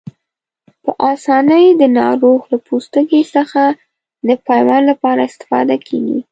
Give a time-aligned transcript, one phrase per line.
[0.83, 3.63] په آسانۍ د ناروغ له پوستکي څخه
[4.27, 6.19] د پیوند لپاره استفاده کېږي.